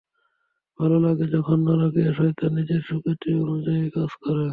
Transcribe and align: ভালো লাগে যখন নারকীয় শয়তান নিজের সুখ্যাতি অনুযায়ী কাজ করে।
ভালো 0.79 0.97
লাগে 1.05 1.25
যখন 1.35 1.57
নারকীয় 1.67 2.11
শয়তান 2.17 2.51
নিজের 2.57 2.81
সুখ্যাতি 2.87 3.29
অনুযায়ী 3.43 3.83
কাজ 3.95 4.11
করে। 4.21 4.45